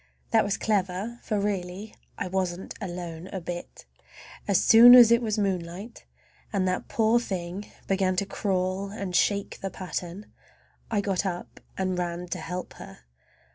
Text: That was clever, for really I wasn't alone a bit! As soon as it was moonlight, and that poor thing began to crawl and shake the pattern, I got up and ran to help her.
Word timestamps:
That 0.31 0.43
was 0.43 0.57
clever, 0.57 1.19
for 1.21 1.39
really 1.39 1.93
I 2.17 2.27
wasn't 2.27 2.73
alone 2.81 3.27
a 3.27 3.39
bit! 3.39 3.85
As 4.47 4.59
soon 4.59 4.95
as 4.95 5.11
it 5.11 5.21
was 5.21 5.37
moonlight, 5.37 6.05
and 6.51 6.67
that 6.67 6.87
poor 6.87 7.19
thing 7.19 7.67
began 7.85 8.15
to 8.15 8.25
crawl 8.25 8.89
and 8.89 9.15
shake 9.15 9.59
the 9.61 9.69
pattern, 9.69 10.33
I 10.89 11.01
got 11.01 11.23
up 11.23 11.59
and 11.77 11.99
ran 11.99 12.25
to 12.29 12.39
help 12.39 12.73
her. 12.77 13.01